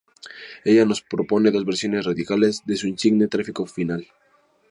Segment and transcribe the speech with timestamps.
[0.65, 4.07] Ella nos propone dos versiones radicales de su insigne trágico final.